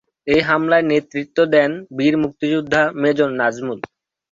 এ 0.27 0.37
হামলায় 0.47 0.85
নেতৃত্ব 0.87 1.37
দেন 1.53 1.71
বীর 1.97 2.15
মুক্তিযোদ্ধা 2.23 2.81
মেজর 3.01 3.29
নাজমুল। 3.39 3.79